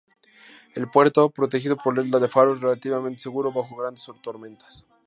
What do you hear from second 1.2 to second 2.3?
protegido por la isla de